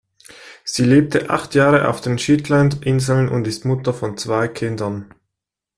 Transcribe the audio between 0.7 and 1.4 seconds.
lebte